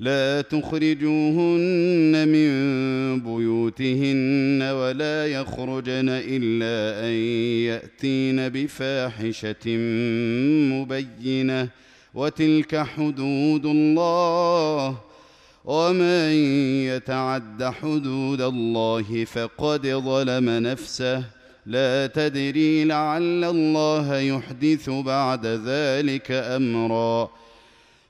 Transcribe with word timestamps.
لا 0.00 0.40
تخرجوهن 0.40 2.28
من 2.28 2.50
بيوتهن 3.20 4.62
ولا 4.62 5.26
يخرجن 5.26 6.08
إلا 6.08 7.06
أن 7.06 7.12
يأتين 7.66 8.48
بفاحشة 8.48 9.76
مبينة. 10.72 11.68
وتلك 12.14 12.76
حدود 12.76 13.66
الله. 13.66 14.98
ومن 15.64 16.32
يتعد 16.86 17.64
حدود 17.64 18.40
الله 18.40 19.24
فقد 19.24 19.86
ظلم 19.86 20.50
نفسه. 20.50 21.24
لا 21.66 22.06
تدري 22.06 22.84
لعل 22.84 23.44
الله 23.44 24.18
يحدث 24.18 24.90
بعد 24.90 25.46
ذلك 25.46 26.30
أمرا. 26.30 27.30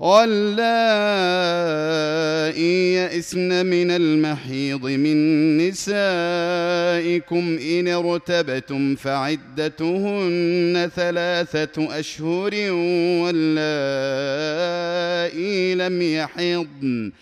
واللائي 0.00 1.60
يئسن 2.94 3.66
من 3.66 3.90
المحيض 3.90 4.86
من 4.86 5.58
نسائكم 5.58 7.58
إن 7.70 7.88
ارتبتم 7.88 8.96
فعدتهن 8.96 10.90
ثلاثة 10.96 11.98
أشهر 11.98 12.54
واللائي 13.22 13.74
لم 15.74 16.02
يحضن 16.02 17.12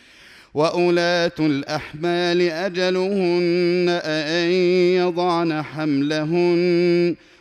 وأولاة 0.54 1.32
الأحمال 1.40 2.42
أجلهن 2.42 4.00
أن 4.04 4.48
يضعن 4.96 5.62
حملهن 5.62 7.16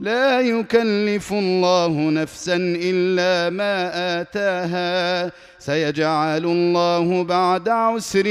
لا 0.00 0.40
يكلف 0.40 1.32
الله 1.32 2.10
نفسا 2.10 2.56
إلا 2.56 3.50
ما 3.50 3.90
آتاها. 4.20 5.32
سيجعل 5.58 6.44
الله 6.44 7.24
بعد 7.24 7.68
عسر 7.68 8.26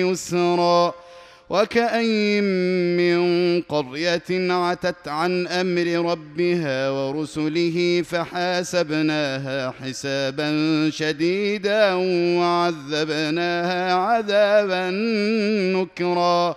يسرا. 0.00 0.94
وكأي 1.50 2.40
من 2.40 3.62
قرية 3.62 4.52
عتت 4.52 5.08
عن 5.08 5.46
أمر 5.46 6.10
ربها 6.10 6.90
ورسله 6.90 8.02
فحاسبناها 8.10 9.70
حسابا 9.70 10.50
شديدا 10.90 11.94
وعذبناها 12.38 13.94
عذابا 13.94 14.90
نكرا. 15.76 16.56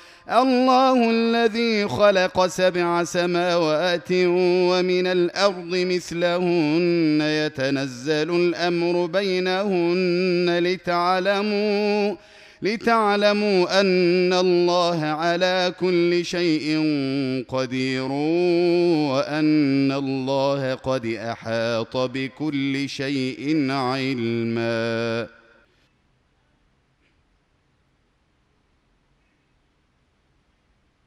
الله 0.31 1.09
الذي 1.09 1.87
خلق 1.87 2.47
سبع 2.47 3.03
سماوات 3.03 4.11
ومن 4.11 5.07
الأرض 5.07 5.75
مثلهن. 5.75 7.21
يتنزل 7.21 8.29
الأمر 8.35 9.05
بينهن 9.05 10.59
لتعلموا 10.63 12.15
لتعلموا 12.61 13.79
أن 13.81 14.33
الله 14.33 15.05
على 15.05 15.73
كل 15.79 16.25
شيء 16.25 16.77
قدير 17.47 18.11
وأن 19.11 19.91
الله 19.91 20.73
قد 20.73 21.05
أحاط 21.05 21.97
بكل 21.97 22.89
شيء 22.89 23.71
علما. 23.71 25.40